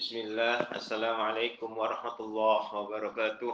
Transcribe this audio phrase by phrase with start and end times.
[0.00, 3.52] Bismillah, Assalamualaikum warahmatullahi wabarakatuh.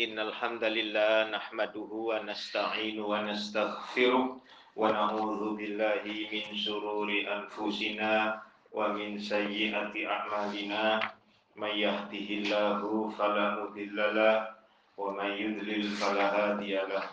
[0.00, 8.40] Innal hamdalillah nahmaduhu wa nasta'inu wa nastaghfiruh wa na'udzu billahi min shururi anfusina
[8.72, 11.04] wa min sayyiati a'malina
[11.52, 14.48] may yahdihillahu fala mudhillalah
[14.96, 17.04] wa may yudlil fala hadiyalah.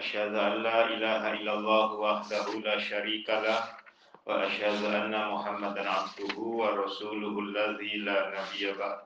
[0.00, 3.81] Asyhadu an la ilaha illallah wahdahu la syarikalah
[4.26, 9.00] وأشهد أن محمدا عبده ورسوله الذي لا نبي بعد.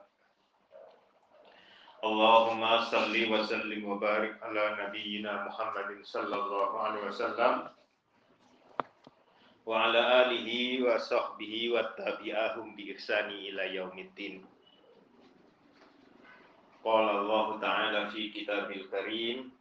[2.03, 2.61] اللهم
[2.93, 7.53] صل وسلم وبارك على نبينا محمد صلى الله عليه وسلم
[9.65, 10.49] وعلى آله
[10.85, 14.45] وصحبه واتبعهم بإحسان إلى يوم الدين.
[16.85, 19.51] قال الله تعالى في كتابه الكريم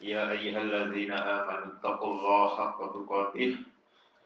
[0.00, 3.50] يا أيها الذين آمنوا اتقوا الله حق تقاته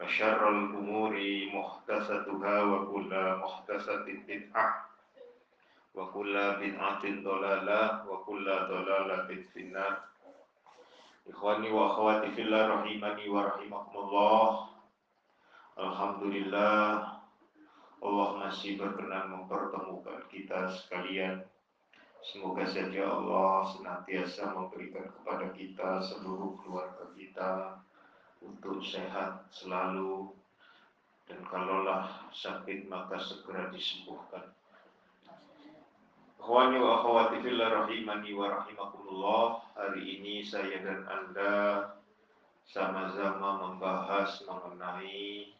[0.00, 1.14] وشر الأمور
[1.54, 4.68] محدثتها وكل محدثة بدعة
[5.94, 9.96] وكل بدعة ضلالة وكل ضلالة في النار
[11.24, 14.76] Ikhwani wa akhwati fillah rahimani wa rahimakumullah
[15.72, 17.16] Alhamdulillah
[18.04, 21.40] Allah masih berkenan mempertemukan kita sekalian
[22.20, 27.80] Semoga saja Allah senantiasa memberikan kepada kita seluruh keluarga kita
[28.43, 30.31] untuk sehat selalu
[31.29, 34.49] dan kalaulah sakit maka segera disembuhkan.
[36.39, 39.61] Akhwani wa akhwati fillah rahimani wa rahimakumullah.
[39.75, 41.53] Hari ini saya dan Anda
[42.65, 45.53] sama-sama membahas mengenai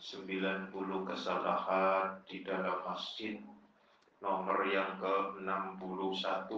[0.00, 0.72] 90
[1.08, 3.38] kesalahan di dalam masjid
[4.24, 6.50] nomor yang ke-61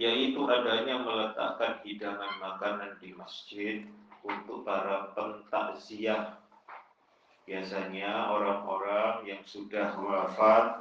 [0.00, 3.84] yaitu adanya meletakkan hidangan makanan di masjid
[4.24, 6.38] untuk para pentakziah.
[7.42, 10.78] Biasanya orang-orang yang sudah wafat,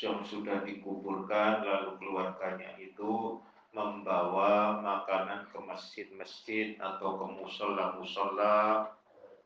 [0.00, 3.38] yang sudah dikuburkan, lalu keluarganya itu
[3.76, 8.88] membawa makanan ke masjid-masjid atau ke musola-musola,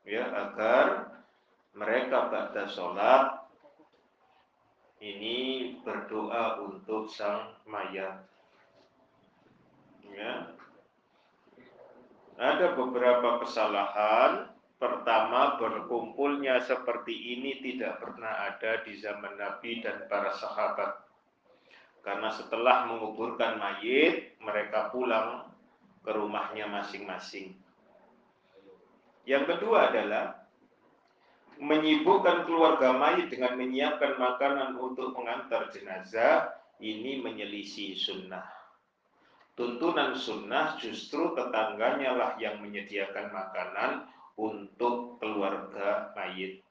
[0.07, 1.11] ya agar
[1.75, 3.45] mereka pada sholat
[5.03, 8.25] ini berdoa untuk sang mayat
[10.19, 10.35] ya.
[12.39, 14.51] Ada beberapa kesalahan.
[14.79, 21.03] Pertama, berkumpulnya seperti ini tidak pernah ada di zaman Nabi dan para sahabat.
[22.07, 25.51] Karena setelah menguburkan mayit, mereka pulang
[26.07, 27.59] ke rumahnya masing-masing.
[29.27, 30.47] Yang kedua adalah
[31.59, 38.58] menyibukkan keluarga mayit dengan menyiapkan makanan untuk mengantar jenazah, ini menyelisih sunnah
[39.59, 44.07] tuntunan sunnah justru tetangganya lah yang menyediakan makanan
[44.39, 46.63] untuk keluarga mayit.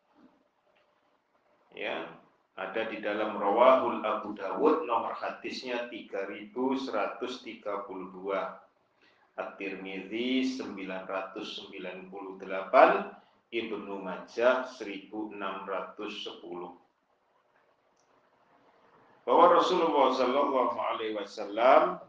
[1.75, 2.08] Ya,
[2.56, 7.28] ada di dalam Rawahul Abu Dawud nomor hadisnya 3132.
[9.38, 12.42] At-Tirmidzi 998,
[13.54, 15.38] Ibnu Majah 1610.
[19.28, 22.01] Bahwa Rasulullah Shallallahu alaihi wasallam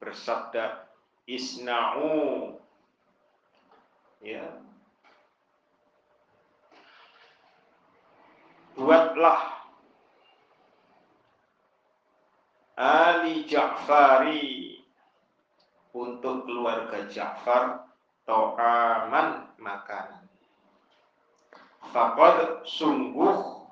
[0.00, 0.88] bersabda
[1.28, 2.56] isna'u
[4.24, 4.48] ya
[8.74, 9.60] buatlah
[12.80, 14.80] Ali Ja'fari
[15.92, 17.84] untuk keluarga Ja'far
[18.24, 20.24] to'aman makanan.
[21.92, 23.68] Fakad sungguh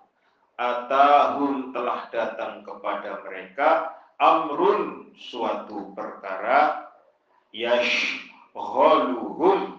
[0.60, 6.90] atahum telah datang kepada mereka amrun suatu perkara
[7.54, 9.78] yashghaluhum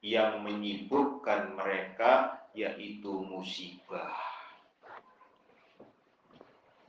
[0.00, 4.16] yang menyibukkan mereka yaitu musibah.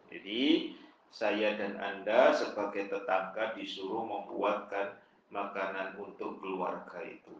[0.10, 0.74] Jadi
[1.14, 4.98] saya dan Anda sebagai tetangga disuruh membuatkan
[5.30, 7.38] makanan untuk keluarga itu.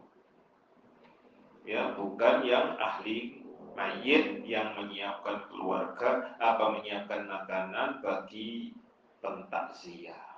[1.66, 3.42] Ya, bukan yang ahli
[3.74, 8.74] mayit yang menyiapkan keluarga apa menyiapkan makanan bagi
[9.20, 10.28] pentakziah.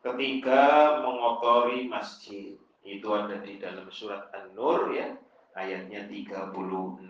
[0.00, 2.56] Ketiga, mengotori masjid.
[2.80, 5.12] Itu ada di dalam surat An-Nur ya,
[5.52, 7.04] ayatnya 36.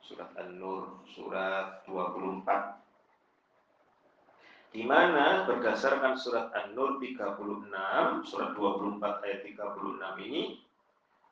[0.00, 2.78] Surat An-Nur, surat 24
[4.68, 7.72] di mana berdasarkan surat An-Nur 36,
[8.28, 10.60] surat 24 ayat 36 ini,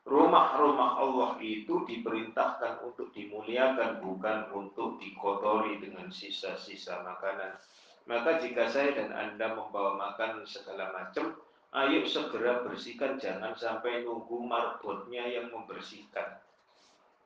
[0.06, 7.58] rumah-rumah Allah itu diperintahkan untuk dimuliakan, bukan untuk dikotori dengan sisa-sisa makanan.
[8.06, 11.34] Maka jika saya dan Anda membawa makan segala macam,
[11.74, 16.38] ayo segera bersihkan, jangan sampai nunggu marbotnya yang membersihkan.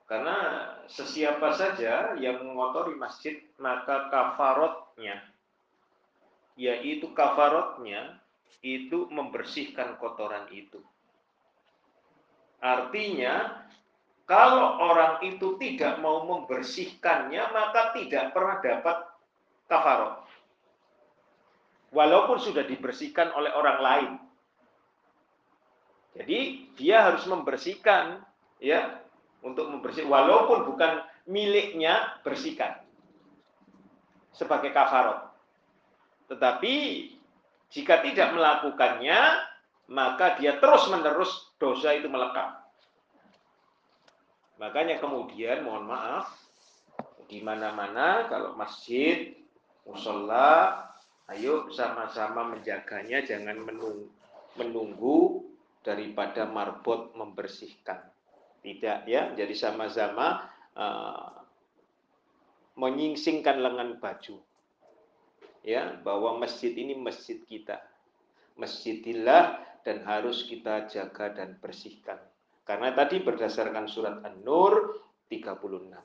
[0.09, 5.23] Karena sesiapa saja yang mengotori masjid, maka kafarotnya
[6.61, 8.21] yaitu kafarotnya
[8.61, 10.83] itu membersihkan kotoran itu.
[12.61, 13.65] Artinya,
[14.29, 18.97] kalau orang itu tidak mau membersihkannya, maka tidak pernah dapat
[19.67, 20.15] kafarot.
[21.91, 24.13] Walaupun sudah dibersihkan oleh orang lain.
[26.15, 28.23] Jadi, dia harus membersihkan
[28.61, 29.01] ya
[29.41, 32.85] untuk membersihkan walaupun bukan miliknya bersihkan
[34.37, 35.33] sebagai kafarot.
[36.31, 36.75] Tetapi
[37.75, 39.19] jika tidak melakukannya,
[39.91, 42.57] maka dia terus-menerus dosa itu melekat.
[44.57, 46.33] Makanya kemudian mohon maaf,
[47.29, 49.37] di mana-mana kalau masjid,
[49.85, 50.89] musola,
[51.31, 53.61] ayo sama-sama menjaganya, jangan
[54.57, 55.47] menunggu,
[55.85, 58.03] daripada marbot membersihkan.
[58.61, 61.41] Tidak ya, jadi sama-sama uh,
[62.77, 64.37] menyingsingkan lengan baju
[65.65, 67.81] ya bahwa masjid ini masjid kita.
[68.57, 72.19] Masjidillah dan harus kita jaga dan bersihkan.
[72.65, 75.97] Karena tadi berdasarkan surat An-Nur 36.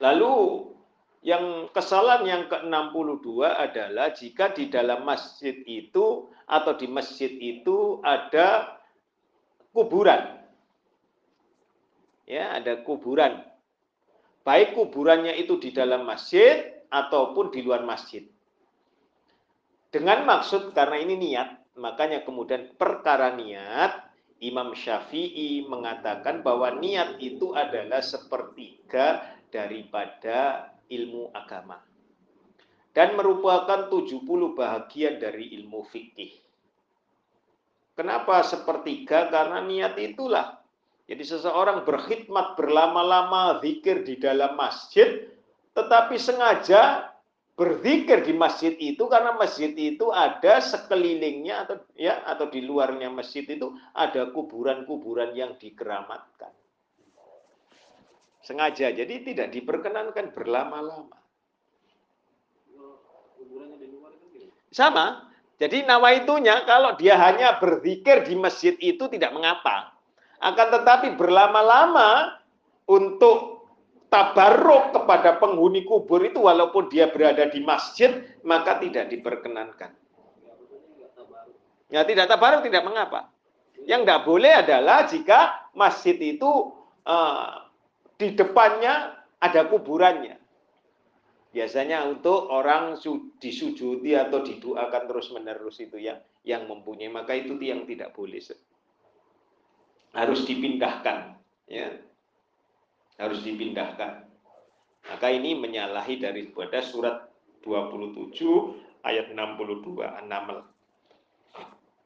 [0.00, 0.34] Lalu
[1.24, 8.76] yang kesalahan yang ke-62 adalah jika di dalam masjid itu atau di masjid itu ada
[9.72, 10.44] kuburan.
[12.24, 13.54] Ya, ada kuburan
[14.44, 18.28] baik kuburannya itu di dalam masjid ataupun di luar masjid.
[19.94, 24.10] Dengan maksud karena ini niat, makanya kemudian perkara niat
[24.42, 29.22] Imam Syafi'i mengatakan bahwa niat itu adalah sepertiga
[29.54, 31.78] daripada ilmu agama
[32.90, 34.18] dan merupakan 70
[34.58, 36.42] bahagian dari ilmu fikih.
[37.94, 39.30] Kenapa sepertiga?
[39.30, 40.58] Karena niat itulah
[41.06, 45.30] jadi seseorang berkhidmat berlama-lama zikir di dalam masjid,
[45.78, 47.13] tetapi sengaja
[47.54, 53.46] berzikir di masjid itu karena masjid itu ada sekelilingnya atau ya atau di luarnya masjid
[53.46, 56.50] itu ada kuburan-kuburan yang dikeramatkan.
[58.44, 61.16] Sengaja, jadi tidak diperkenankan berlama-lama.
[64.74, 65.32] Sama.
[65.54, 69.94] Jadi nawaitunya kalau dia hanya berzikir di masjid itu tidak mengapa.
[70.42, 72.36] Akan tetapi berlama-lama
[72.84, 73.53] untuk
[74.14, 79.90] tabaruk kepada penghuni kubur itu walaupun dia berada di masjid, maka tidak diperkenankan.
[81.90, 83.34] Ya tidak tabaruk tidak mengapa.
[83.82, 85.40] Yang tidak boleh adalah jika
[85.74, 86.46] masjid itu
[87.02, 87.66] uh,
[88.14, 90.38] di depannya ada kuburannya.
[91.50, 92.98] Biasanya untuk orang
[93.38, 98.42] disujudi atau didoakan terus-menerus itu yang yang mempunyai maka itu yang tidak boleh
[100.14, 101.34] harus dipindahkan
[101.66, 101.94] ya
[103.18, 104.24] harus dipindahkan.
[105.04, 107.28] Maka ini menyalahi daripada surat
[107.62, 108.32] 27
[109.04, 110.64] ayat 62 An-Naml.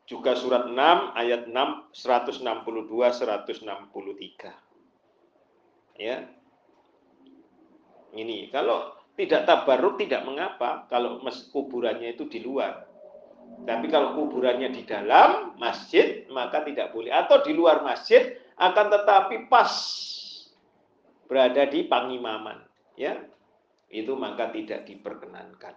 [0.08, 4.50] Juga surat 6 ayat 6 162 163
[6.00, 6.24] ya.
[8.16, 11.20] Ini kalau tidak tabaruk tidak mengapa kalau
[11.52, 12.88] kuburannya itu di luar.
[13.68, 17.10] Tapi kalau kuburannya di dalam masjid, maka tidak boleh.
[17.10, 19.66] Atau di luar masjid, akan tetapi pas
[21.28, 22.64] berada di pangimaman.
[22.98, 23.20] Ya,
[23.92, 25.76] itu maka tidak diperkenankan.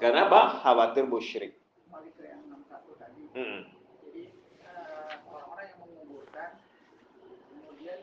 [0.00, 0.64] Karena apa?
[0.64, 1.60] Khawatir musyrik.
[3.30, 3.62] Hmm.
[4.02, 4.26] Jadi
[5.28, 6.50] orang-orang yang menguburkan,
[7.52, 8.00] kemudian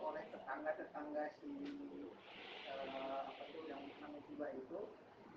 [0.00, 1.50] oleh tetangga-tetangga si
[2.66, 4.80] apa itu yang namanya itu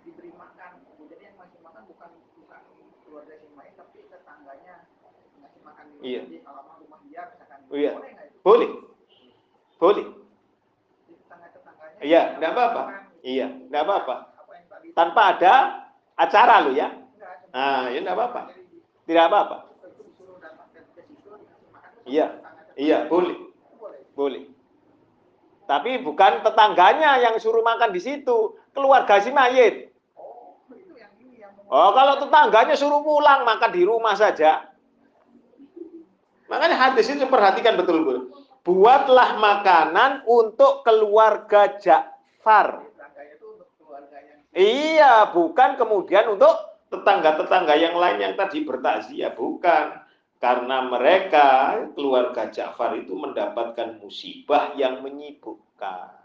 [0.01, 2.11] diberi makan jadi yang masih makan bukan
[2.41, 2.61] bukan
[3.05, 4.89] keluarga si Mai tapi tetangganya
[5.39, 6.21] ngasih makan di, iya.
[6.25, 8.39] di halaman rumah dia misalkan boleh nggak itu?
[8.41, 8.69] boleh
[9.79, 10.19] boleh
[11.99, 12.83] Iya, enggak apa-apa.
[13.19, 14.15] Iya, enggak apa-apa.
[14.95, 15.53] Tanpa ada
[16.15, 16.95] acara lo ya.
[17.51, 18.41] Ah, ya enggak apa-apa.
[19.03, 19.57] Tidak apa-apa.
[22.07, 22.39] Iya.
[22.79, 23.37] Iya, boleh.
[24.15, 24.43] Boleh.
[25.67, 29.91] Tapi bukan tetangganya yang suruh makan di situ, keluarga si mayit.
[31.69, 34.71] Oh, kalau tetangganya suruh pulang makan di rumah saja.
[36.49, 38.48] Makanya hadis itu perhatikan betul-betul.
[38.59, 42.85] Buatlah makanan untuk keluarga Ja'far.
[44.53, 46.51] Iya, bukan kemudian untuk
[46.89, 50.03] tetangga-tetangga yang lain yang tadi bertakziah, bukan.
[50.39, 56.15] Karena mereka, keluarga Ja'far itu mendapatkan musibah yang menyibukkan.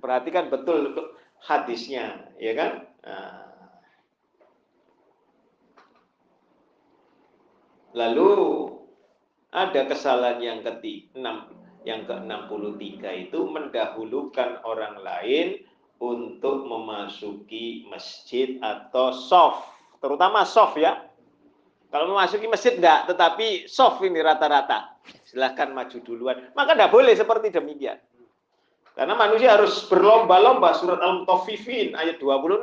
[0.00, 0.96] Perhatikan betul
[1.44, 2.72] hadisnya, ya kan?
[3.04, 3.44] Nah.
[7.96, 8.67] Lalu
[9.52, 11.48] ada kesalahan yang ketiga,
[11.86, 15.64] yang ke-63 itu mendahulukan orang lain
[15.98, 19.66] untuk memasuki masjid atau soft,
[19.98, 21.08] terutama soft ya,
[21.88, 25.00] kalau memasuki masjid enggak, tetapi soft ini rata-rata.
[25.24, 26.36] Silahkan maju duluan.
[26.52, 27.96] Maka enggak boleh seperti demikian.
[28.92, 30.76] Karena manusia harus berlomba-lomba.
[30.76, 32.60] Surat Al-Mutaffifin ayat 26.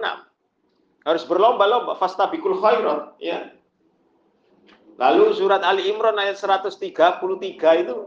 [1.07, 1.97] Harus berlomba-lomba.
[1.97, 3.17] Fastabikul khairat.
[3.17, 3.54] Ya.
[4.95, 6.71] Lalu surat Ali Imran ayat 133
[7.83, 7.97] itu.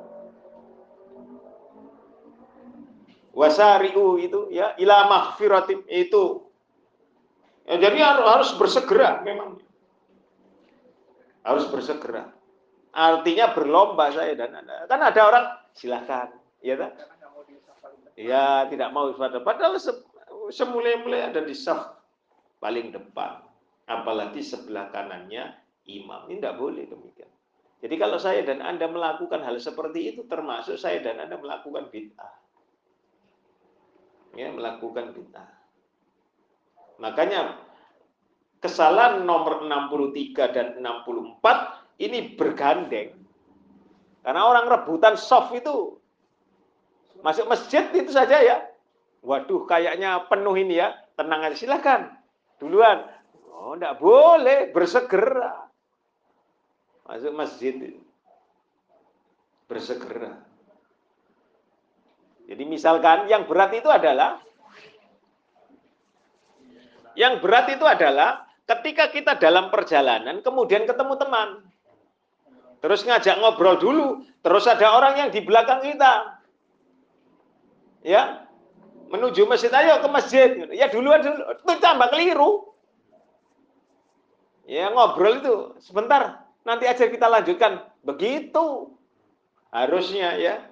[3.36, 6.48] Wasari'u itu ya ila maghfiratim itu.
[7.68, 9.60] Ya, jadi harus bersegera memang
[11.44, 12.32] harus bersegera.
[12.90, 14.88] Artinya berlomba saya dan Anda.
[14.88, 15.44] Kan ada orang
[15.76, 16.92] silakan, ya kan?
[18.18, 19.92] Ya, tidak mau pada padahal se
[20.50, 21.94] semulai-mulai ada di saf
[22.58, 23.44] paling depan.
[23.86, 26.28] Apalagi sebelah kanannya imam.
[26.28, 27.32] Ini tidak boleh demikian.
[27.78, 32.34] Jadi kalau saya dan Anda melakukan hal seperti itu termasuk saya dan Anda melakukan bid'ah.
[34.34, 35.50] Ya, melakukan bid'ah.
[36.98, 37.62] Makanya
[38.58, 43.14] kesalahan nomor 63 dan 64 ini bergandeng.
[44.26, 46.02] Karena orang rebutan soft itu
[47.22, 48.66] masuk masjid itu saja ya.
[49.22, 50.94] Waduh, kayaknya penuh ini ya.
[51.14, 52.10] Tenang aja, silakan.
[52.58, 53.06] Duluan.
[53.54, 55.67] Oh, enggak boleh, bersegera.
[57.08, 57.74] Masuk masjid.
[59.64, 60.44] Bersegera.
[62.48, 64.40] Jadi misalkan yang berat itu adalah
[67.18, 71.64] yang berat itu adalah Ketika kita dalam perjalanan, kemudian ketemu teman.
[72.84, 74.28] Terus ngajak ngobrol dulu.
[74.44, 76.36] Terus ada orang yang di belakang kita.
[78.04, 78.44] Ya,
[79.08, 80.48] menuju masjid, ayo ke masjid.
[80.76, 81.40] Ya duluan dulu.
[81.56, 82.76] Itu tambah keliru.
[84.68, 85.56] Ya ngobrol itu.
[85.80, 87.88] Sebentar, nanti aja kita lanjutkan.
[88.04, 88.92] Begitu.
[89.72, 90.68] Harusnya ya.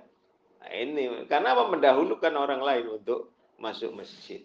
[0.60, 4.44] Nah, ini karena apa mendahulukan orang lain untuk masuk masjid.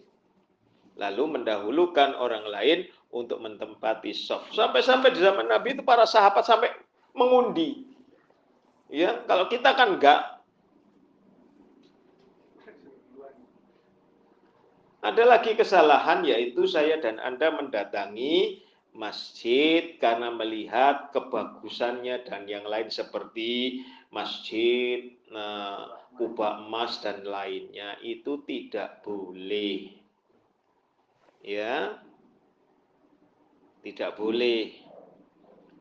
[0.96, 2.78] Lalu mendahulukan orang lain
[3.12, 4.56] untuk menempati soft.
[4.56, 6.72] Sampai-sampai di zaman Nabi itu para sahabat sampai
[7.12, 7.84] mengundi.
[8.92, 10.40] Ya, kalau kita kan enggak.
[15.02, 22.92] Ada lagi kesalahan yaitu saya dan Anda mendatangi masjid karena melihat kebagusannya dan yang lain
[22.92, 23.82] seperti
[24.12, 25.88] masjid, nah,
[26.20, 29.96] kubah emas dan lainnya itu tidak boleh.
[31.42, 31.98] Ya,
[33.82, 34.76] tidak boleh.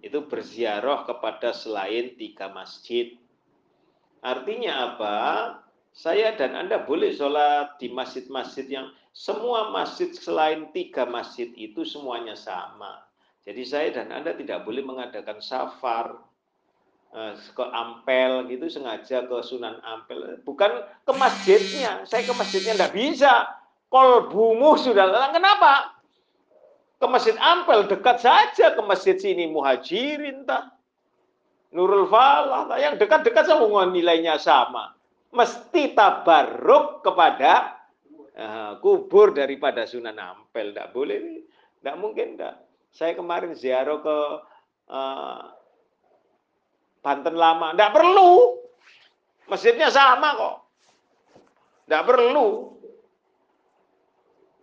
[0.02, 3.14] Itu berziarah kepada selain tiga masjid.
[4.24, 5.18] Artinya apa?
[5.92, 12.36] Saya dan Anda boleh sholat di masjid-masjid yang semua masjid selain tiga masjid itu semuanya
[12.40, 13.04] sama.
[13.44, 16.16] Jadi saya dan Anda tidak boleh mengadakan safar
[17.12, 20.40] eh, ke Ampel gitu sengaja ke Sunan Ampel.
[20.48, 20.72] Bukan
[21.04, 22.08] ke masjidnya.
[22.08, 23.52] Saya ke masjidnya tidak bisa.
[23.92, 25.12] Kolbumu sudah.
[25.36, 26.00] Kenapa?
[26.96, 30.72] Ke Masjid Ampel dekat saja ke masjid sini Muhajirin tak.
[31.76, 34.96] Nurul Falah yang dekat-dekat sama nilainya sama.
[35.36, 37.81] Mesti tabarruk kepada
[38.38, 40.72] uh, kubur daripada Sunan Ampel.
[40.72, 41.44] Tidak boleh,
[41.82, 42.56] tidak mungkin tidak.
[42.92, 44.18] Saya kemarin ziarah ke
[44.92, 45.42] uh,
[47.02, 47.74] Banten Lama.
[47.74, 48.32] Tidak perlu.
[49.48, 50.58] Masjidnya sama kok.
[51.88, 52.48] Tidak perlu.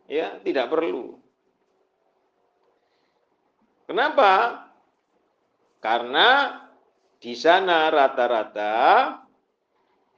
[0.09, 1.21] Ya, tidak perlu.
[3.85, 4.65] Kenapa?
[5.81, 6.61] Karena
[7.19, 8.75] di sana rata-rata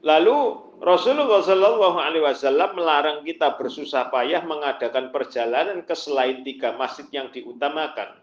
[0.00, 0.36] Lalu
[0.80, 7.28] Rasulullah Shallallahu Alaihi Wasallam melarang kita bersusah payah mengadakan perjalanan ke selain tiga masjid yang
[7.28, 8.16] diutamakan.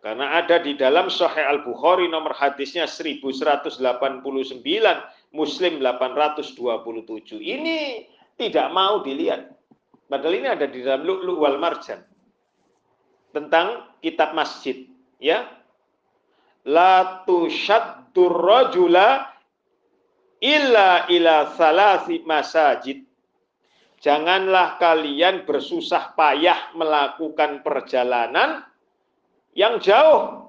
[0.00, 3.80] Karena ada di dalam Sahih Al Bukhari nomor hadisnya 1189,
[5.32, 7.40] Muslim 827.
[7.40, 8.04] Ini
[8.36, 9.48] tidak mau dilihat.
[10.08, 12.04] Padahal ini ada di dalam Lu'lu Marjan.
[13.32, 14.84] Tentang kitab masjid,
[15.20, 15.48] ya.
[16.64, 19.28] La tushaddur rajula
[20.40, 23.04] illa ila salasi masajid.
[24.00, 28.64] Janganlah kalian bersusah payah melakukan perjalanan
[29.56, 30.44] yang jauh.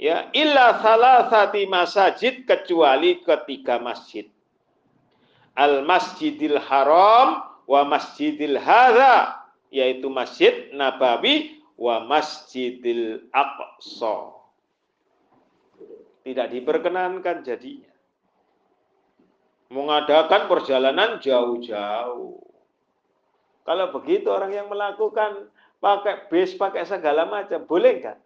[0.00, 4.26] Ya, illa salasati masajid kecuali ketiga masjid.
[5.54, 9.38] Al Masjidil Haram wa Masjidil Hadza
[9.70, 14.44] yaitu Masjid Nabawi wa Masjidil Aqsa
[16.24, 17.92] tidak diperkenankan jadinya.
[19.68, 22.40] Mengadakan perjalanan jauh-jauh.
[23.64, 25.48] Kalau begitu orang yang melakukan
[25.80, 28.18] pakai bis, pakai segala macam, boleh enggak?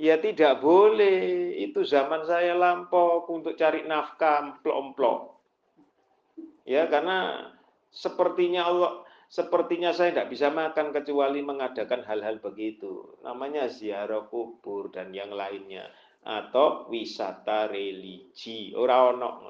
[0.00, 1.56] Ya tidak boleh.
[1.60, 5.36] Itu zaman saya lampau untuk cari nafkah emplok-emplok.
[6.64, 7.50] Ya karena
[7.92, 8.92] sepertinya Allah
[9.32, 13.16] sepertinya saya tidak bisa makan kecuali mengadakan hal-hal begitu.
[13.24, 15.88] Namanya ziarah kubur dan yang lainnya
[16.20, 18.76] atau wisata religi.
[18.76, 19.48] Ora ono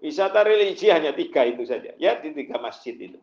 [0.00, 1.92] Wisata religi hanya tiga itu saja.
[1.98, 3.18] Ya di tiga masjid itu.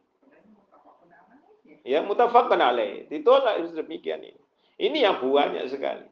[1.88, 3.08] Ya mutafakkan alaih.
[3.08, 4.41] Ditolak demikian ini.
[4.78, 6.06] Ini yang banyak sekali.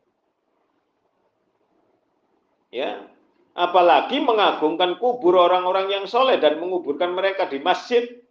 [2.73, 3.05] Ya,
[3.53, 8.24] apalagi mengagungkan kubur orang-orang yang soleh dan menguburkan mereka di masjid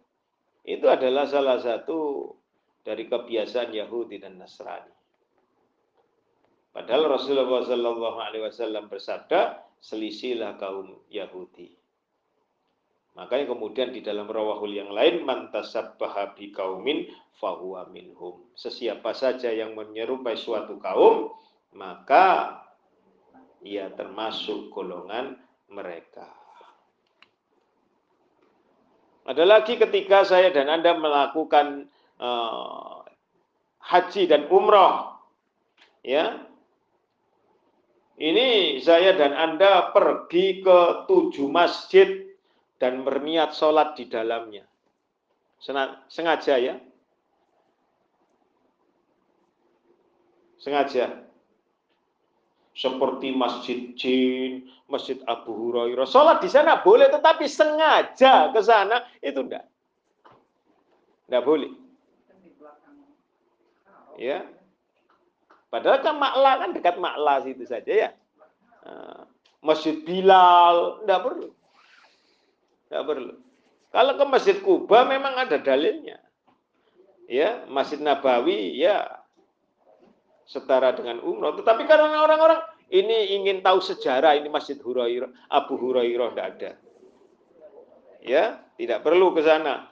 [0.65, 2.29] itu adalah salah satu
[2.81, 4.93] dari kebiasaan Yahudi dan Nasrani.
[6.73, 11.71] Padahal Rasulullah Wasallam bersabda, selisihlah kaum Yahudi.
[13.15, 17.07] Makanya kemudian di dalam rawahul yang lain mantasabbaha bi kaumin
[17.39, 18.43] fahuwa minhum.
[18.59, 21.31] Sesiapa saja yang menyerupai suatu kaum,
[21.71, 22.59] maka
[23.63, 25.39] ia termasuk golongan
[25.71, 26.44] mereka.
[29.25, 31.89] Ada lagi ketika saya dan Anda melakukan
[32.21, 33.01] uh,
[33.81, 35.17] haji dan umroh,
[36.05, 36.45] ya
[38.21, 42.23] ini saya dan Anda pergi ke tujuh masjid
[42.77, 44.63] dan berniat sholat di dalamnya.
[46.07, 46.77] Sengaja ya.
[50.61, 51.24] Sengaja.
[52.75, 56.03] Seperti Masjid Jin, Masjid Abu Hurairah.
[56.03, 59.63] Sholat di sana boleh, tetapi sengaja ke sana itu enggak.
[61.31, 61.71] Enggak boleh.
[64.19, 64.43] Ya,
[65.75, 68.09] Padahal kan Makla kan dekat Makla situ saja ya.
[68.87, 69.27] Nah,
[69.59, 71.47] Masjid Bilal, tidak perlu.
[72.87, 73.33] Tidak perlu.
[73.91, 76.15] Kalau ke Masjid Kuba memang ada dalilnya.
[77.27, 79.14] Ya, Masjid Nabawi ya
[80.45, 81.57] setara dengan umroh.
[81.57, 82.61] Tetapi karena orang-orang
[82.93, 86.71] ini ingin tahu sejarah ini Masjid Hurairah, Abu Hurairah tidak ada.
[88.25, 88.43] Ya,
[88.77, 89.89] tidak perlu ke sana.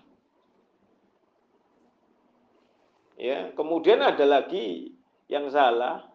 [3.17, 4.93] Ya, kemudian ada lagi
[5.29, 6.05] yang salah,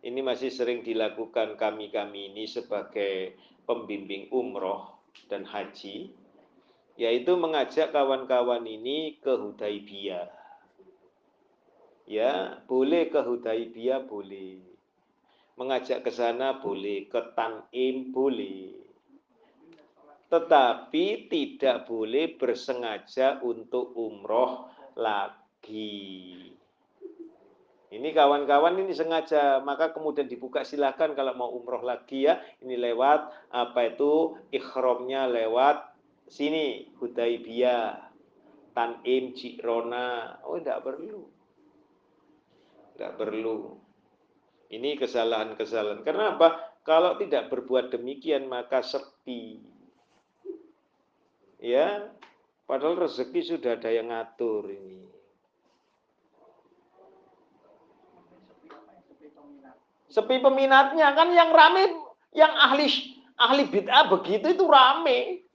[0.00, 3.36] ini masih sering dilakukan kami-kami ini sebagai
[3.68, 4.96] pembimbing umroh
[5.28, 6.12] dan haji,
[6.96, 10.37] yaitu mengajak kawan-kawan ini ke Hudaibiyah.
[12.08, 14.64] Ya, boleh ke Hudaibiyah, boleh.
[15.60, 18.72] Mengajak ke sana boleh, ke Tanim boleh.
[20.32, 26.48] Tetapi tidak boleh bersengaja untuk umroh lagi.
[27.88, 32.40] Ini kawan-kawan ini sengaja, maka kemudian dibuka silahkan kalau mau umroh lagi ya.
[32.64, 35.92] Ini lewat apa itu ikhromnya lewat
[36.24, 38.00] sini Hudaibiyah,
[38.72, 40.40] Tanim, Cirona.
[40.44, 41.37] Oh tidak perlu,
[42.98, 43.78] tidak perlu.
[44.74, 46.02] Ini kesalahan-kesalahan.
[46.02, 46.74] Karena apa?
[46.82, 49.62] Kalau tidak berbuat demikian maka sepi.
[51.62, 52.10] Ya,
[52.66, 55.06] padahal rezeki sudah ada yang ngatur ini.
[60.10, 61.94] Sepi peminatnya kan yang rame,
[62.34, 62.90] yang ahli
[63.38, 65.46] ahli bid'ah begitu itu rame.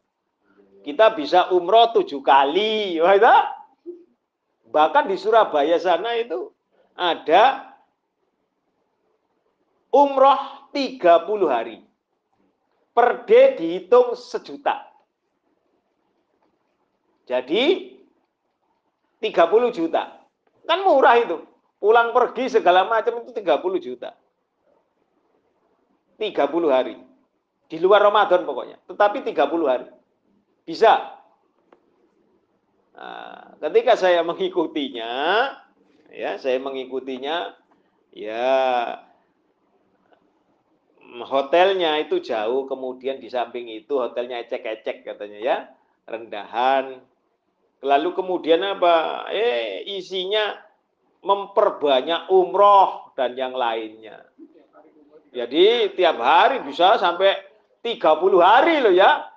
[0.87, 3.35] Kita bisa umroh tujuh kali, itu.
[4.71, 6.53] Bahkan di Surabaya sana itu
[6.93, 7.73] ada
[9.93, 11.77] umroh 30 hari.
[12.93, 14.85] Per day dihitung sejuta.
[17.25, 17.97] Jadi
[19.17, 20.21] 30 juta.
[20.67, 21.41] Kan murah itu.
[21.81, 24.13] Pulang pergi segala macam itu 30 juta.
[26.21, 26.95] 30 hari.
[27.67, 28.77] Di luar Ramadan pokoknya.
[28.85, 29.87] Tetapi 30 hari.
[30.63, 31.17] Bisa.
[32.93, 35.11] Nah, ketika saya mengikutinya,
[36.13, 37.57] ya saya mengikutinya,
[38.13, 38.53] ya
[41.25, 45.57] hotelnya itu jauh, kemudian di samping itu hotelnya ecek-ecek katanya ya,
[46.05, 47.01] rendahan.
[47.83, 49.27] Lalu kemudian apa?
[49.27, 50.55] Eh isinya
[51.19, 54.23] memperbanyak umroh dan yang lainnya.
[55.33, 57.33] Jadi tiap hari bisa sampai
[57.81, 59.27] 30 hari loh ya.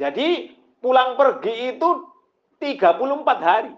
[0.00, 1.88] Jadi pulang pergi itu
[2.58, 3.74] 34 hari.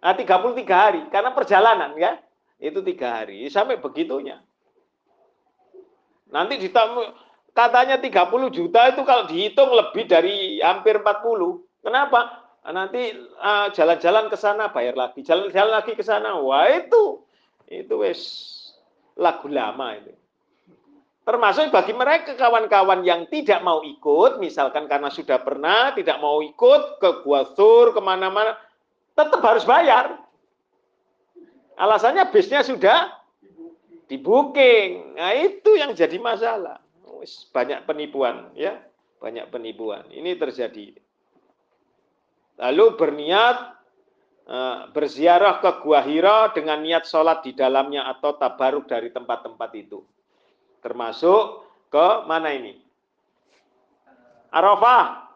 [0.00, 2.16] Nah, 33 hari karena perjalanan ya.
[2.60, 4.40] Itu tiga hari sampai begitunya.
[6.28, 7.16] Nanti ditambah
[7.56, 11.84] katanya 30 juta itu kalau dihitung lebih dari hampir 40.
[11.84, 12.40] Kenapa?
[12.68, 16.36] Nanti ah, jalan-jalan uh, ke sana bayar lagi, jalan-jalan lagi ke sana.
[16.36, 17.24] Wah, itu
[17.70, 18.20] itu wes
[19.16, 20.12] lagu lama itu.
[21.24, 26.98] Termasuk bagi mereka kawan-kawan yang tidak mau ikut, misalkan karena sudah pernah tidak mau ikut
[26.98, 28.56] ke Gua Sur, ke mana-mana,
[29.28, 30.20] tetap harus bayar.
[31.80, 33.20] Alasannya bisnya sudah
[34.10, 35.16] di booking.
[35.16, 36.82] Nah, itu yang jadi masalah.
[37.52, 38.80] Banyak penipuan ya,
[39.20, 40.04] banyak penipuan.
[40.12, 40.96] Ini terjadi.
[42.60, 43.56] Lalu berniat
[44.44, 50.04] eh, berziarah ke Gua Hira dengan niat sholat di dalamnya atau tabaruk dari tempat-tempat itu.
[50.80, 52.76] Termasuk ke mana ini?
[54.50, 55.29] Arafah.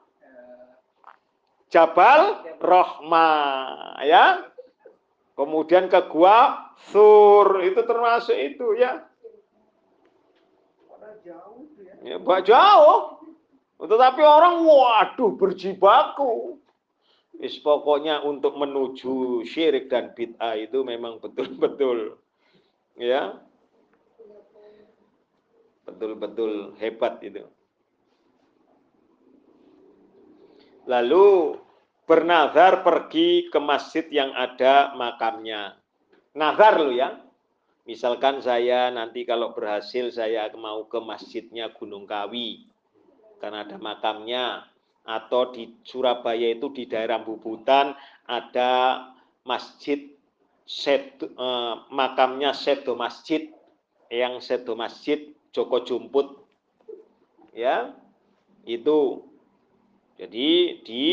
[1.74, 3.28] Jabal Rohma
[4.06, 4.46] ya.
[5.34, 9.02] Kemudian ke Gua sur itu termasuk itu ya.
[12.06, 13.18] Ya, jauh.
[13.82, 16.62] Tetapi orang waduh berjibaku.
[17.42, 22.14] Is pokoknya untuk menuju syirik dan bid'ah itu memang betul-betul
[22.94, 23.42] ya.
[25.82, 27.42] Betul-betul hebat itu.
[30.86, 31.58] Lalu
[32.04, 35.80] bernazar pergi ke masjid yang ada makamnya.
[36.36, 37.20] Nazar lo ya.
[37.84, 42.64] Misalkan saya nanti kalau berhasil saya mau ke masjidnya Gunung Kawi.
[43.40, 44.68] Karena ada makamnya.
[45.04, 47.92] Atau di Surabaya itu di daerah Bubutan
[48.24, 49.04] ada
[49.44, 50.00] masjid
[50.64, 53.52] set, eh, makamnya Sedo Masjid.
[54.08, 56.40] Yang Sedo Masjid Joko Jumput.
[57.52, 57.92] Ya
[58.64, 59.28] itu.
[60.14, 61.04] Jadi di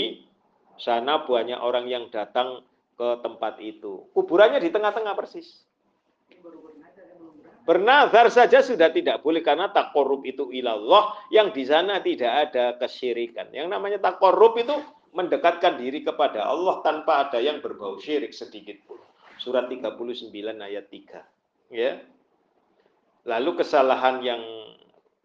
[0.81, 2.65] sana banyak orang yang datang
[2.97, 4.09] ke tempat itu.
[4.17, 5.65] Kuburannya di tengah-tengah persis.
[7.61, 12.73] Bernazar saja sudah tidak boleh karena tak korup itu ilallah yang di sana tidak ada
[12.81, 13.53] kesyirikan.
[13.53, 14.73] Yang namanya tak korup itu
[15.13, 18.97] mendekatkan diri kepada Allah tanpa ada yang berbau syirik sedikit pun.
[19.37, 21.21] Surat 39 ayat 3.
[21.69, 22.01] Ya.
[23.29, 24.41] Lalu kesalahan yang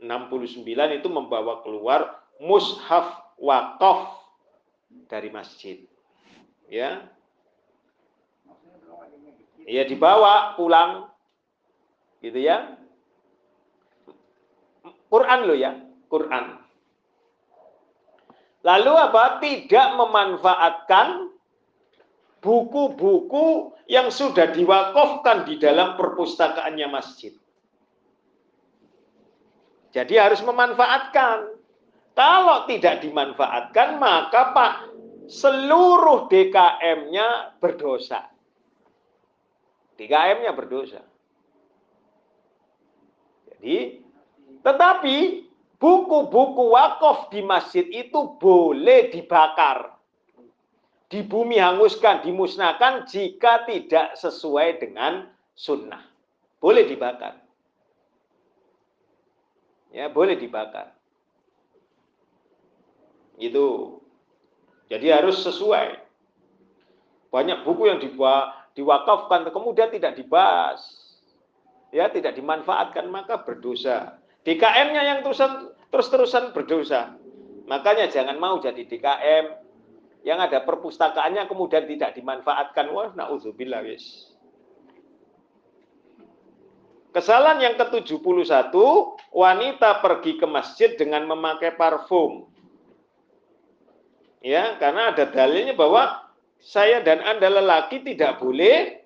[0.04, 4.25] 69 itu membawa keluar mushaf wakaf
[5.04, 5.84] dari masjid.
[6.66, 7.04] Ya,
[9.68, 11.12] ya dibawa pulang.
[12.24, 12.74] Gitu ya.
[15.06, 15.78] Quran lo ya
[16.10, 16.58] Quran.
[18.66, 19.38] Lalu apa?
[19.38, 21.30] Tidak memanfaatkan
[22.42, 27.34] buku-buku yang sudah diwakafkan di dalam perpustakaannya masjid.
[29.94, 31.55] Jadi harus memanfaatkan
[32.16, 34.72] kalau tidak dimanfaatkan maka Pak
[35.28, 38.32] seluruh DKM-nya berdosa
[39.96, 41.00] 3M-nya berdosa.
[43.48, 44.04] Jadi,
[44.60, 45.16] tetapi
[45.80, 49.96] buku-buku wakaf di masjid itu boleh dibakar.
[51.06, 56.02] Di bumi hanguskan, dimusnahkan jika tidak sesuai dengan sunnah.
[56.58, 57.40] Boleh dibakar.
[59.94, 60.92] Ya, boleh dibakar.
[63.36, 64.00] Itu.
[64.88, 66.02] Jadi harus sesuai.
[67.30, 71.04] Banyak buku yang dibuat diwakafkan kemudian tidak dibahas.
[71.94, 74.20] ya tidak dimanfaatkan maka berdosa.
[74.44, 77.16] DKM-nya yang terusan terus-terusan berdosa.
[77.66, 79.46] Makanya jangan mau jadi DKM
[80.26, 82.90] yang ada perpustakaannya kemudian tidak dimanfaatkan.
[82.90, 84.34] Wah, naudzubillah wis.
[87.16, 88.76] Kesalahan yang ke-71,
[89.32, 92.44] wanita pergi ke masjid dengan memakai parfum.
[94.44, 96.26] Ya, karena ada dalilnya bahwa
[96.60, 99.00] saya dan Anda lelaki tidak boleh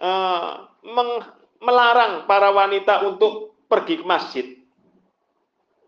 [0.00, 0.66] uh,
[1.60, 4.46] melarang para wanita untuk pergi ke masjid.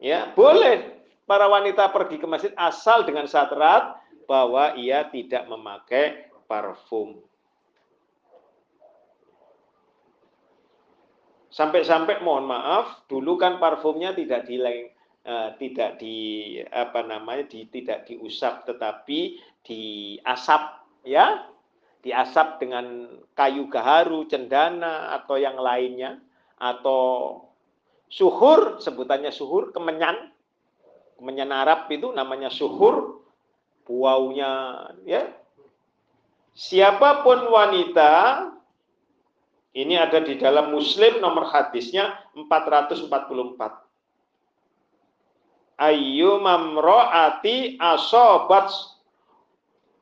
[0.02, 3.96] Ya, boleh para wanita pergi ke masjid asal dengan syarat
[4.28, 7.24] bahwa ia tidak memakai parfum.
[11.52, 14.88] Sampai-sampai mohon maaf, dulu kan parfumnya tidak dileng,
[15.26, 21.46] uh, tidak di apa namanya, di, tidak diusap, tetapi diasap, ya,
[22.02, 26.18] diasap dengan kayu gaharu, cendana atau yang lainnya,
[26.58, 27.42] atau
[28.10, 30.30] suhur, sebutannya suhur, kemenyan,
[31.18, 33.22] kemenyan Arab itu namanya suhur,
[33.86, 35.30] buaunya, ya.
[36.52, 38.12] Siapa pun wanita
[39.72, 43.08] ini ada di dalam Muslim nomor hadisnya 444.
[45.82, 48.70] Ayu mamroati asobat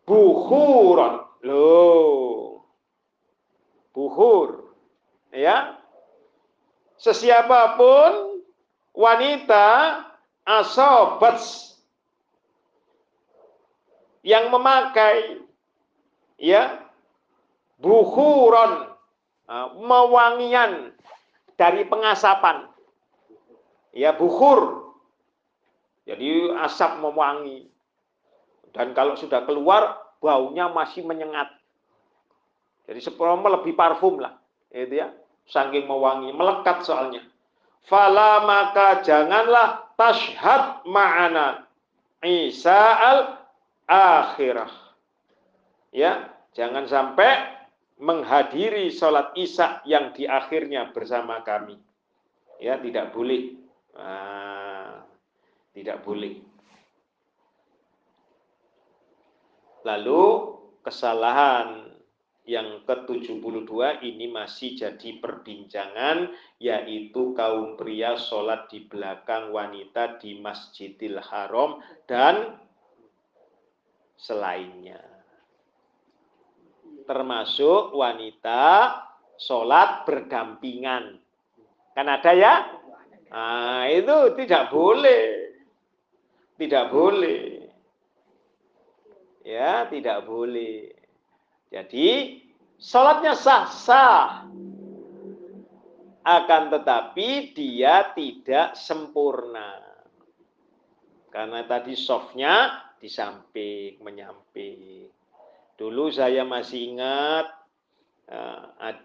[0.05, 1.25] buhuron.
[1.41, 2.69] Loh.
[3.97, 4.77] Buhur.
[5.33, 5.81] Ya.
[7.01, 8.45] Sesiapapun
[8.93, 10.05] wanita
[10.45, 11.41] asobat
[14.21, 15.41] yang memakai
[16.37, 16.77] ya
[17.81, 18.93] buhuron
[19.81, 20.93] mewangian
[21.59, 22.71] dari pengasapan.
[23.91, 24.80] Ya, bukhur.
[26.11, 27.71] Jadi asap mewangi.
[28.75, 31.47] Dan kalau sudah keluar, baunya masih menyengat.
[32.91, 34.35] Jadi seperempat lebih parfum lah.
[34.75, 35.15] Itu ya.
[35.47, 37.23] Saking mewangi, melekat soalnya.
[37.87, 41.65] Fala maka janganlah tashhad ma'ana
[42.27, 43.19] Isa al
[43.87, 44.71] akhirah.
[45.95, 47.55] Ya, jangan sampai
[48.03, 51.79] menghadiri sholat isya yang di akhirnya bersama kami.
[52.59, 53.57] Ya, tidak boleh.
[53.97, 54.60] Nah,
[55.75, 56.43] tidak boleh.
[59.87, 60.23] Lalu
[60.85, 61.89] kesalahan
[62.45, 71.23] yang ke-72 ini masih jadi perbincangan yaitu kaum pria sholat di belakang wanita di Masjidil
[71.23, 72.59] Haram dan
[74.21, 75.11] selainnya
[77.11, 78.95] termasuk wanita
[79.35, 81.19] sholat berdampingan.
[81.91, 82.55] Kan ada ya?
[83.35, 85.50] Nah, itu tidak boleh.
[86.61, 87.65] Tidak boleh.
[89.49, 90.93] Ya, tidak boleh.
[91.73, 92.37] Jadi,
[92.77, 94.45] sholatnya sah-sah.
[96.21, 99.81] Akan tetapi dia tidak sempurna.
[101.33, 105.09] Karena tadi softnya di samping, menyamping.
[105.81, 107.49] Dulu saya masih ingat
[108.29, 109.01] uh,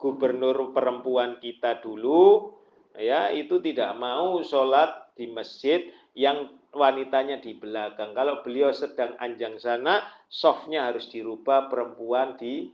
[0.00, 2.56] gubernur perempuan kita dulu
[2.96, 8.12] ya itu tidak mau sholat di masjid yang wanitanya di belakang.
[8.12, 12.68] Kalau beliau sedang anjang sana, softnya harus dirubah perempuan di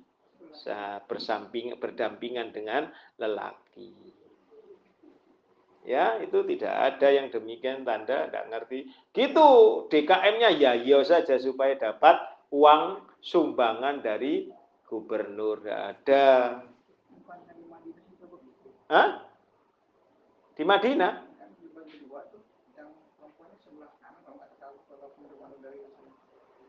[1.11, 2.87] bersamping berdampingan dengan
[3.18, 3.90] lelaki.
[5.85, 8.88] Ya, itu tidak ada yang demikian tanda tidak ngerti.
[9.12, 9.51] Gitu,
[9.92, 12.16] DKM-nya ya ya saja supaya dapat
[12.49, 14.49] uang sumbangan dari
[14.88, 16.61] gubernur ada.
[18.88, 19.09] Hah?
[20.55, 21.34] Di Madinah?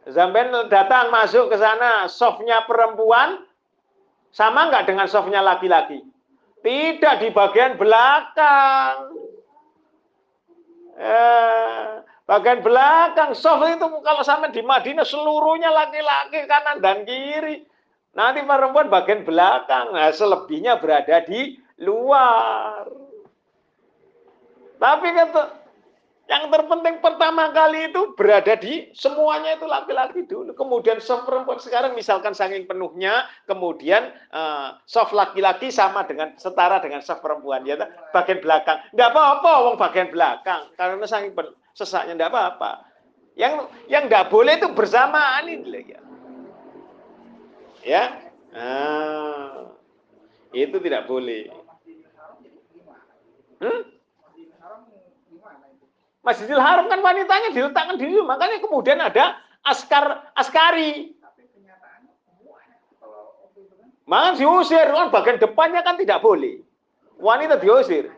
[0.05, 3.41] Zamben datang masuk ke sana, softnya perempuan
[4.29, 6.05] sama nggak dengan softnya laki-laki?
[6.61, 9.17] Tidak di bagian belakang.
[10.95, 17.61] Eh, Bagian belakang soft itu kalau sampai di Madinah seluruhnya laki-laki kanan dan kiri.
[18.17, 22.89] Nanti perempuan bagian belakang, nah selebihnya berada di luar.
[24.81, 25.41] Tapi kata
[26.25, 30.57] yang terpenting pertama kali itu berada di semuanya itu laki-laki dulu.
[30.57, 37.05] Kemudian soft perempuan sekarang misalkan saking penuhnya, kemudian uh, soft laki-laki sama dengan setara dengan
[37.05, 37.77] soft perempuan ya
[38.09, 38.81] bagian belakang.
[38.97, 41.37] Enggak apa-apa wong bagian belakang karena saking
[41.77, 42.71] sesaknya tidak apa-apa.
[43.37, 43.53] Yang
[43.85, 46.01] yang tidak boleh itu bersamaan ini ya.
[47.85, 48.03] Ya,
[48.49, 49.69] nah,
[50.49, 51.53] itu tidak boleh.
[53.61, 53.94] Hmm?
[56.25, 61.13] Masjidil Haram kan wanitanya diletakkan di situ, makanya kemudian ada askar askari.
[64.05, 66.61] Maka diusir, kan bagian depannya kan tidak boleh.
[67.21, 68.09] Wanita diusir.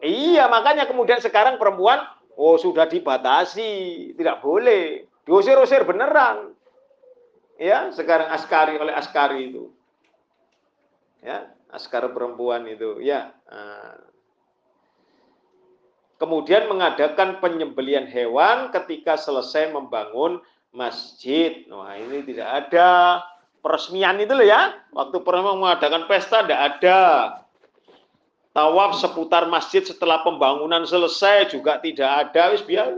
[0.00, 2.00] Iya, makanya kemudian sekarang perempuan,
[2.36, 5.04] oh sudah dibatasi, tidak boleh.
[5.24, 6.56] Diusir-usir beneran.
[7.60, 9.72] Ya, sekarang askari oleh askari itu.
[11.20, 13.00] Ya, askar perempuan itu.
[13.04, 13.36] Ya.
[13.48, 14.08] Nah.
[16.18, 20.42] Kemudian mengadakan penyembelian hewan ketika selesai membangun
[20.74, 21.62] masjid.
[21.70, 23.22] Wah, ini tidak ada
[23.62, 24.74] peresmian itu loh ya.
[24.90, 27.00] Waktu pernah mengadakan pesta tidak ada.
[28.50, 32.50] Tawaf seputar masjid setelah pembangunan selesai juga tidak ada.
[32.50, 32.90] Wis biar.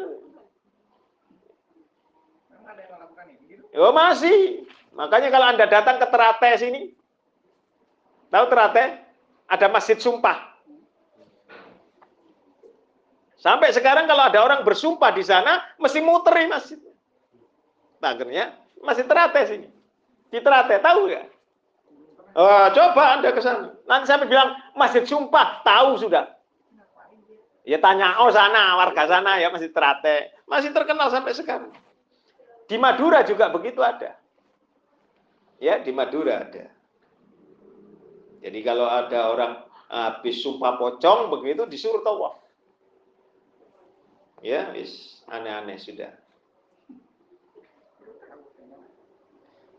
[3.76, 4.64] Oh masih.
[4.96, 6.90] Makanya kalau Anda datang ke Terate sini,
[8.32, 9.06] tahu Terate?
[9.46, 10.49] Ada masjid sumpah.
[13.40, 16.76] Sampai sekarang kalau ada orang bersumpah di sana, mesti muter masjid.
[18.00, 18.52] Akhirnya
[18.84, 19.68] masih Terate sini.
[20.28, 21.26] Di Terate, tahu nggak?
[22.36, 23.74] Oh, coba Anda ke sana.
[23.88, 26.30] Nanti saya bilang, Masjid Sumpah, tahu sudah.
[27.66, 30.36] Ya tanya, oh sana, warga sana ya masih Terate.
[30.44, 31.72] Masih terkenal sampai sekarang.
[32.68, 34.14] Di Madura juga begitu ada.
[35.60, 36.72] Ya, di Madura ada.
[38.40, 39.52] Jadi kalau ada orang
[39.90, 42.39] habis sumpah pocong begitu disuruh tawaf.
[44.40, 46.12] Ya, wis aneh-aneh sudah.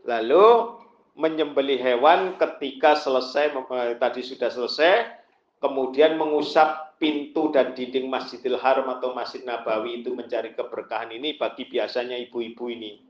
[0.06, 0.78] Lalu
[1.14, 5.12] menyembeli hewan ketika selesai eh, tadi sudah selesai
[5.60, 11.68] kemudian mengusap pintu dan dinding Masjidil Haram atau Masjid Nabawi itu mencari keberkahan ini bagi
[11.68, 13.04] biasanya ibu-ibu ini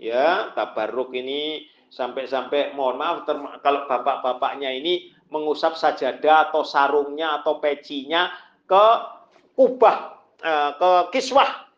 [0.00, 3.28] ya tabarruk ini sampai-sampai mohon maaf
[3.60, 8.32] kalau bapak-bapaknya ini mengusap sajadah atau sarungnya atau pecinya
[8.64, 8.86] ke
[9.52, 11.70] kubah eh, ke kiswah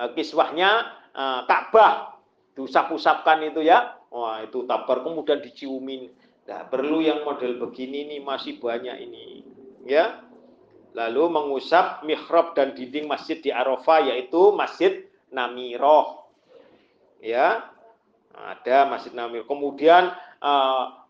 [0.00, 0.96] eh, kiswahnya
[1.44, 2.22] Ka'bah
[2.54, 3.98] diusap-usapkan itu ya.
[4.10, 6.10] Wah, itu tabar kemudian diciumin.
[6.46, 9.46] Nah, perlu yang model begini nih masih banyak ini.
[9.86, 10.22] Ya.
[10.94, 16.26] Lalu mengusap mihrab dan dinding masjid di Arafah yaitu Masjid Namiroh.
[17.22, 17.70] Ya.
[18.34, 19.46] Ada Masjid Namiroh.
[19.50, 20.14] Kemudian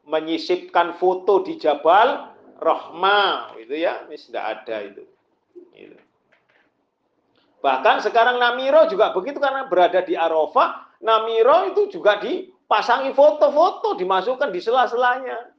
[0.04, 5.08] menyisipkan foto di Jabal Rahmah itu ya, ini sudah ada itu.
[5.74, 5.98] Itu.
[7.60, 14.48] Bahkan sekarang Namiro juga begitu karena berada di Arafah, Namiro itu juga dipasangi foto-foto, dimasukkan
[14.48, 15.52] di sela-selanya.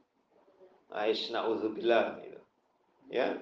[0.92, 2.04] Aisyna'udzubillah.
[2.20, 2.40] Gitu.
[3.12, 3.38] Ya.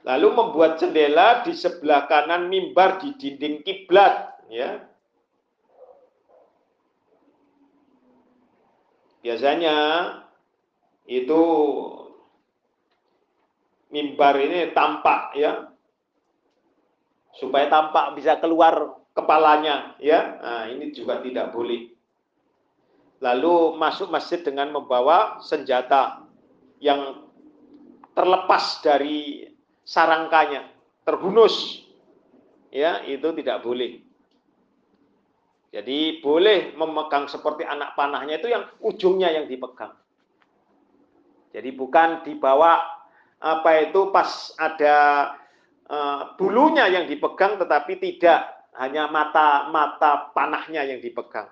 [0.00, 4.88] Lalu membuat jendela di sebelah kanan mimbar di dinding kiblat, ya.
[9.20, 9.76] Biasanya
[11.04, 11.42] itu
[13.90, 15.68] mimbar ini tampak ya.
[17.36, 20.40] Supaya tampak bisa keluar kepalanya ya.
[20.40, 21.94] Nah, ini juga tidak boleh.
[23.20, 26.24] Lalu masuk masjid dengan membawa senjata
[26.80, 27.28] yang
[28.16, 29.46] terlepas dari
[29.84, 30.70] sarangkanya
[31.04, 31.86] terhunus
[32.72, 33.04] ya.
[33.06, 34.02] Itu tidak boleh.
[35.70, 39.94] Jadi boleh memegang seperti anak panahnya itu yang ujungnya yang dipegang.
[41.54, 42.99] Jadi bukan dibawa
[43.40, 44.96] apa itu pas ada
[45.88, 51.48] uh, bulunya yang dipegang tetapi tidak hanya mata-mata panahnya yang dipegang.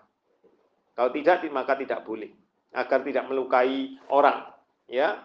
[0.93, 2.31] Kalau tidak maka tidak boleh
[2.75, 4.45] agar tidak melukai orang,
[4.91, 5.25] ya.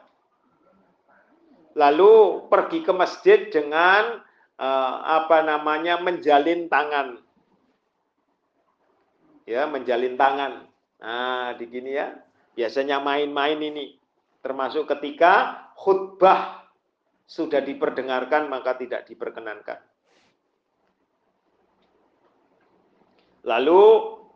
[1.74, 4.22] Lalu pergi ke masjid dengan
[4.62, 7.18] uh, apa namanya menjalin tangan.
[9.44, 10.70] Ya, menjalin tangan.
[11.02, 12.14] Nah, di gini ya.
[12.54, 13.98] Biasanya main-main ini
[14.46, 16.64] termasuk ketika khutbah
[17.24, 19.80] sudah diperdengarkan maka tidak diperkenankan.
[23.44, 23.82] Lalu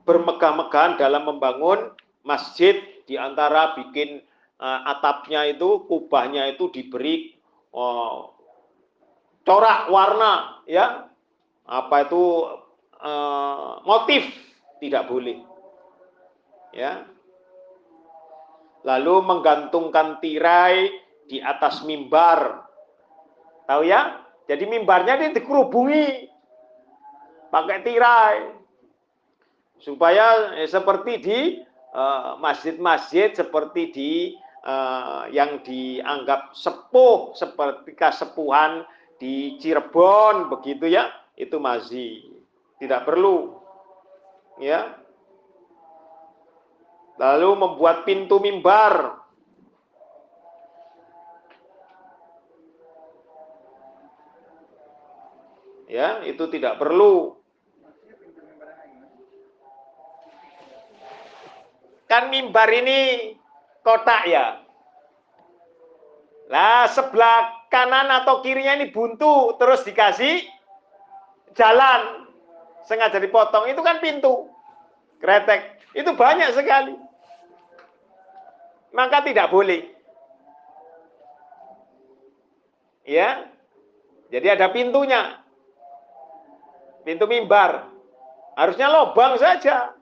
[0.04, 1.96] bermegah-megahan dalam membangun
[2.28, 4.20] masjid di antara bikin
[4.60, 7.32] uh, atapnya itu, kubahnya itu diberi
[7.72, 8.28] uh,
[9.48, 11.08] corak warna ya.
[11.68, 12.24] Apa itu
[13.00, 14.28] uh, motif
[14.84, 15.40] tidak boleh.
[16.76, 17.08] Ya.
[18.84, 22.64] Lalu menggantungkan tirai di atas mimbar.
[23.68, 24.24] Tahu ya?
[24.48, 26.32] Jadi mimbarnya ini dikerubungi.
[27.52, 28.40] Pakai tirai.
[29.78, 31.40] Supaya eh, seperti di
[31.94, 34.12] eh, masjid-masjid uh, seperti di
[34.66, 38.88] uh, yang dianggap sepuh seperti kesepuhan
[39.22, 41.12] di Cirebon begitu ya.
[41.38, 42.26] Itu masih
[42.82, 43.62] tidak perlu
[44.58, 44.98] ya.
[47.18, 49.27] Lalu membuat pintu mimbar
[55.88, 57.40] ya itu tidak perlu.
[62.08, 63.34] Kan mimbar ini
[63.84, 64.64] kotak ya.
[66.48, 70.48] Lah sebelah kanan atau kirinya ini buntu terus dikasih
[71.56, 72.28] jalan.
[72.88, 73.68] Sengaja dipotong.
[73.68, 74.48] Itu kan pintu.
[75.20, 75.84] Kretek.
[75.92, 76.96] Itu banyak sekali.
[78.96, 79.92] Maka tidak boleh.
[83.04, 83.52] Ya?
[84.32, 85.44] Jadi ada pintunya
[87.08, 87.88] pintu mimbar
[88.60, 89.96] harusnya lobang saja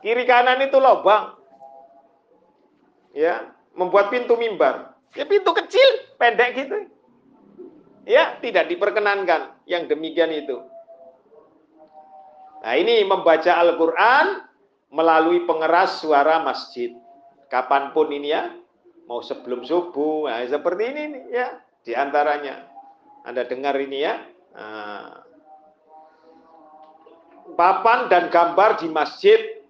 [0.00, 1.36] kiri kanan itu lobang
[3.12, 6.88] ya membuat pintu mimbar ya pintu kecil pendek gitu
[8.08, 10.64] ya tidak diperkenankan yang demikian itu
[12.60, 14.44] Nah ini membaca Al-Quran
[14.92, 16.92] melalui pengeras suara masjid.
[17.48, 18.52] Kapan pun ini ya,
[19.10, 22.68] mau sebelum subuh, nah, seperti ini ya, di antaranya.
[23.26, 24.14] Anda dengar ini ya.
[24.54, 25.19] Nah.
[27.54, 29.60] Papan dan gambar di masjid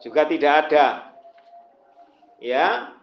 [0.00, 1.12] juga tidak ada.
[2.40, 2.96] Ya,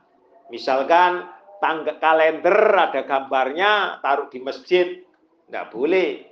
[0.50, 1.30] misalkan
[1.62, 5.06] tangga kalender ada gambarnya taruh di masjid,
[5.50, 6.26] nggak boleh.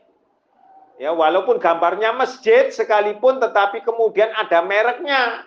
[0.98, 5.46] Ya, walaupun gambarnya masjid sekalipun tetapi kemudian ada mereknya.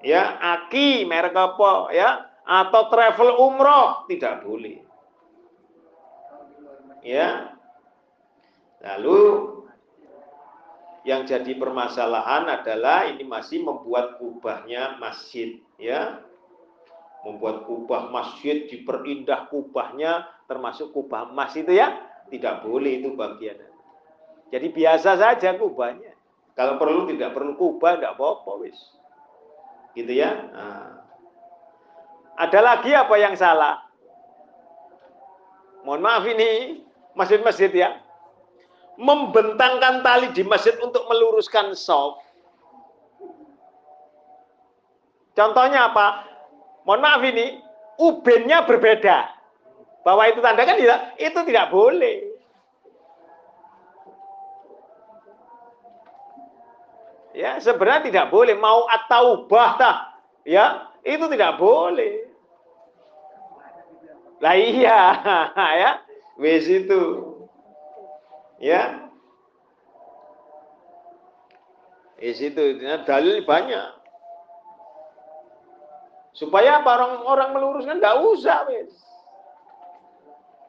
[0.00, 2.24] Ya, Aki merek apa ya?
[2.48, 4.80] Atau travel umroh tidak boleh.
[7.04, 7.52] Ya.
[8.80, 9.59] Lalu
[11.04, 16.20] yang jadi permasalahan adalah ini masih membuat kubahnya masjid, ya.
[17.24, 22.00] Membuat kubah masjid diperindah kubahnya termasuk kubah emas itu ya.
[22.32, 23.70] Tidak boleh itu bagian
[24.50, 26.12] jadi biasa saja kubahnya.
[26.58, 28.76] Kalau perlu tidak perlu kubah, tidak apa-apa wis.
[29.94, 30.34] Gitu ya.
[30.50, 31.06] Nah.
[32.34, 33.86] Ada lagi apa yang salah?
[35.86, 36.82] Mohon maaf ini
[37.14, 38.02] masjid-masjid ya.
[39.00, 42.20] Membentangkan tali di masjid untuk meluruskan soft.
[45.32, 46.28] Contohnya apa?
[46.84, 47.46] Mohon maaf ini,
[47.96, 49.32] ubennya berbeda.
[50.04, 52.28] Bahwa itu tanda kan tidak, itu tidak boleh.
[57.30, 60.12] Ya, sebenarnya tidak boleh mau atau tah.
[60.44, 62.26] Ya, itu tidak boleh.
[64.40, 65.00] Lah iya,
[65.84, 65.90] ya.
[66.40, 67.00] Wes itu.
[68.60, 69.08] Ya.
[72.20, 73.96] Wes itu ya, dalil banyak.
[76.36, 78.92] Supaya orang-orang meluruskan enggak usah, wes.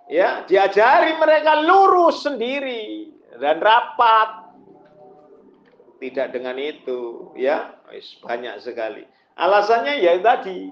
[0.08, 4.56] Ya, diajari mereka lurus sendiri dan rapat.
[6.00, 7.76] Tidak dengan itu ya.
[8.24, 9.04] Banyak sekali.
[9.36, 10.72] Alasannya ya tadi.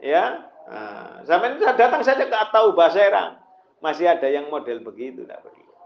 [0.00, 0.46] Ya.
[0.64, 3.43] Nah, sampai datang saja ke Atau Baserang
[3.84, 5.76] masih ada yang model begitu tidak perlu.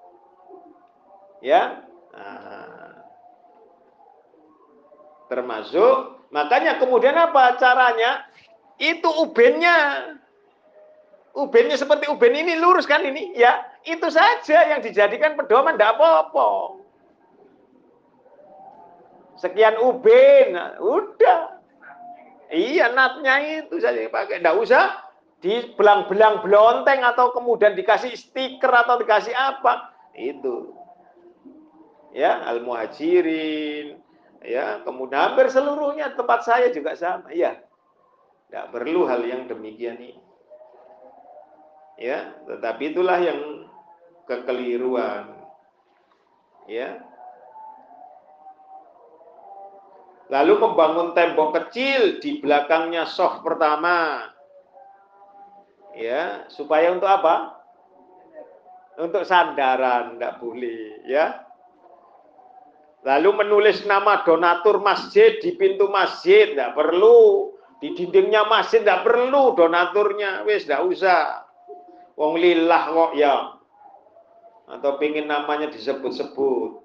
[1.43, 1.83] Ya?
[2.15, 3.03] Nah,
[5.27, 8.23] termasuk makanya kemudian apa caranya?
[8.79, 9.75] Itu ubennya
[11.35, 13.35] ubennya seperti uben ini lurus kan ini?
[13.35, 16.79] Ya itu saja yang dijadikan pedoman tidak apa-apa.
[19.39, 21.59] Sekian nah, udah.
[22.49, 24.43] Iya, natnya itu saja pakai.
[24.43, 25.08] Tidak usah
[25.39, 29.95] di belang-belang belonteng atau kemudian dikasih stiker atau dikasih apa.
[30.15, 30.75] Itu.
[32.11, 34.03] Ya, al-muhajirin.
[34.43, 37.31] Ya, kemudian hampir seluruhnya tempat saya juga sama.
[37.31, 37.63] Iya.
[38.49, 40.19] Tidak perlu hal yang demikian ini.
[41.99, 43.67] Ya, tetapi itulah yang
[44.27, 45.35] kekeliruan.
[46.71, 47.03] Ya,
[50.29, 54.29] Lalu membangun tembok kecil di belakangnya soft pertama.
[55.99, 57.59] Ya, supaya untuk apa?
[59.03, 61.43] Untuk sandaran, tidak boleh, ya.
[63.03, 67.51] Lalu menulis nama donatur masjid di pintu masjid, tidak perlu.
[67.79, 71.47] Di dindingnya masjid tidak perlu donaturnya, wis tidak usah.
[72.19, 73.35] Wong lillah kok ya.
[74.67, 76.83] Atau pingin namanya disebut-sebut.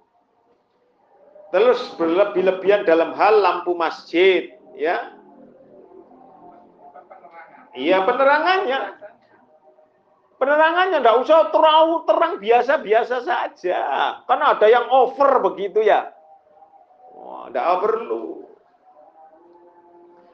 [1.53, 5.17] Terus berlebih-lebihan dalam hal lampu masjid, ya.
[7.73, 9.02] Iya penerangannya.
[10.43, 13.79] Penerangannya tidak usah terlalu terang biasa-biasa saja.
[14.27, 16.11] Karena ada yang over begitu ya.
[17.47, 18.43] Tidak perlu.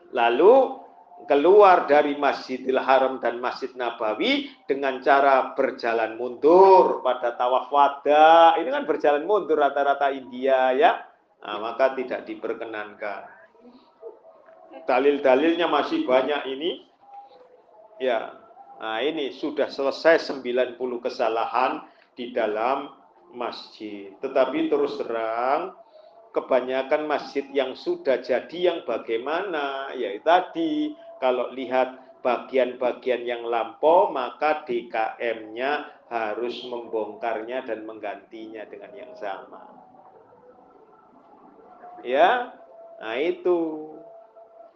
[0.09, 0.53] Lalu
[1.29, 8.57] keluar dari Masjidil Haram dan Masjid Nabawi dengan cara berjalan mundur pada tawaf wada.
[8.57, 11.05] Ini kan berjalan mundur rata-rata India ya
[11.45, 13.29] nah, maka tidak diperkenankan.
[14.89, 16.81] Dalil-dalilnya masih banyak ini.
[18.01, 18.33] Ya,
[18.79, 21.83] nah ini sudah selesai 90 kesalahan
[22.15, 22.95] di dalam
[23.35, 24.15] masjid.
[24.23, 25.75] Tetapi terus terang,
[26.33, 29.93] kebanyakan masjid yang sudah jadi yang bagaimana?
[29.93, 39.13] Ya tadi kalau lihat bagian-bagian yang lampau maka DKM-nya harus membongkarnya dan menggantinya dengan yang
[39.15, 39.61] sama.
[42.01, 42.55] Ya,
[42.99, 43.91] nah itu.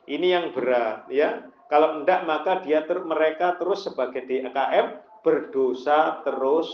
[0.04, 1.48] Ini yang berat ya.
[1.72, 6.70] Kalau enggak maka dia ter, mereka terus sebagai DKM berdosa terus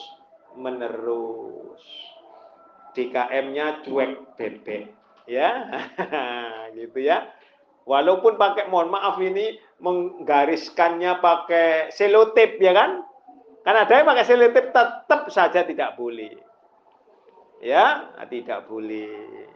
[0.58, 1.84] menerus.
[2.98, 4.90] DKM-nya cuek bebek
[5.30, 5.70] ya.
[6.78, 7.30] gitu ya.
[7.86, 13.02] Walaupun pakai mohon maaf ini menggariskannya pakai selotip ya kan?
[13.66, 16.34] Karena ada yang pakai selotip tetap saja tidak boleh.
[17.60, 19.48] Ya, tidak boleh.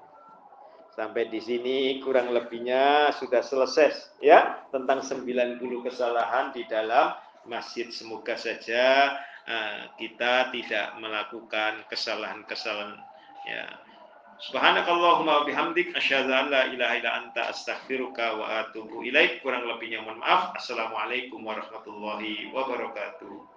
[0.94, 7.18] Sampai di sini kurang lebihnya sudah selesai ya tentang 90 kesalahan di dalam
[7.50, 7.90] masjid.
[7.90, 9.18] Semoga saja
[9.50, 13.02] uh, kita tidak melakukan kesalahan-kesalahan
[13.50, 13.66] ya.
[14.44, 19.42] Subhanakallahumma bihamdik asyhadu an la ilaha illa anta astaghfiruka wa atubu ilaik.
[19.42, 20.54] Kurang lebihnya mohon maaf.
[20.58, 23.53] Assalamualaikum warahmatullahi wabarakatuh.